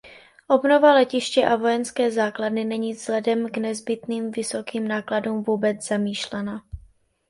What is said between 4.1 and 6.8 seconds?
vysokým nákladům vůbec zamýšlena.